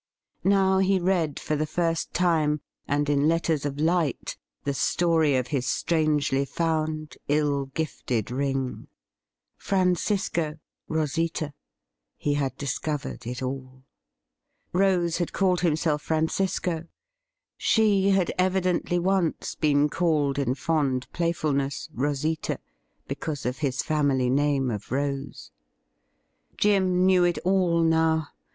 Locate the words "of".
3.67-3.79, 5.35-5.49, 23.45-23.59, 24.71-24.91